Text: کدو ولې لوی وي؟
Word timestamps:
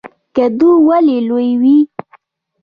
کدو 0.35 0.69
ولې 0.87 1.17
لوی 1.27 1.49
وي؟ 1.61 1.77